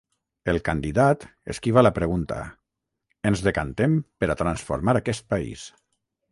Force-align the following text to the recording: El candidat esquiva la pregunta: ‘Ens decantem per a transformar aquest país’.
El 0.51 0.57
candidat 0.69 1.25
esquiva 1.55 1.83
la 1.83 1.91
pregunta: 1.99 2.39
‘Ens 3.33 3.45
decantem 3.51 3.97
per 4.25 4.33
a 4.37 4.41
transformar 4.43 4.99
aquest 5.03 5.33
país’. 5.37 5.71